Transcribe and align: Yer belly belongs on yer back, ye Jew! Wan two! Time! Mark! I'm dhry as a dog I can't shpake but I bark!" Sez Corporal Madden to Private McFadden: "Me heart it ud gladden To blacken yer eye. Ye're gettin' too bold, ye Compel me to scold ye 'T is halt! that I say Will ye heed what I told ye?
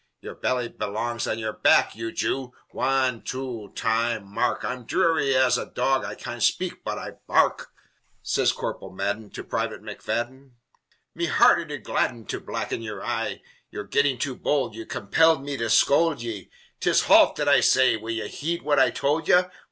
Yer 0.21 0.33
belly 0.33 0.67
belongs 0.67 1.27
on 1.27 1.37
yer 1.37 1.53
back, 1.53 1.95
ye 1.95 2.11
Jew! 2.11 2.53
Wan 2.73 3.21
two! 3.21 3.71
Time! 3.75 4.25
Mark! 4.33 4.65
I'm 4.65 4.87
dhry 4.87 5.31
as 5.35 5.59
a 5.59 5.67
dog 5.67 6.03
I 6.03 6.15
can't 6.15 6.41
shpake 6.41 6.79
but 6.83 6.97
I 6.97 7.17
bark!" 7.27 7.69
Sez 8.23 8.51
Corporal 8.51 8.89
Madden 8.91 9.29
to 9.29 9.43
Private 9.43 9.83
McFadden: 9.83 10.53
"Me 11.13 11.27
heart 11.27 11.59
it 11.61 11.71
ud 11.71 11.83
gladden 11.83 12.25
To 12.25 12.39
blacken 12.39 12.81
yer 12.81 13.03
eye. 13.03 13.43
Ye're 13.69 13.83
gettin' 13.83 14.17
too 14.17 14.35
bold, 14.35 14.73
ye 14.73 14.85
Compel 14.85 15.37
me 15.37 15.55
to 15.57 15.69
scold 15.69 16.23
ye 16.23 16.49
'T 16.79 16.89
is 16.89 17.03
halt! 17.03 17.35
that 17.35 17.47
I 17.47 17.59
say 17.59 17.95
Will 17.95 18.09
ye 18.09 18.27
heed 18.27 18.63
what 18.63 18.79
I 18.79 18.89
told 18.89 19.27
ye? 19.27 19.39